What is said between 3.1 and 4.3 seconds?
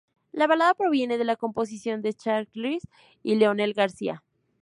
y Leonel García.